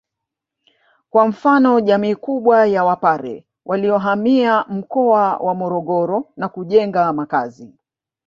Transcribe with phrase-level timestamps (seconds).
[1.09, 7.69] kwa mfano jamii kubwa ya Wapare waliohamia mkoa wa Morogoro na kujenga makazi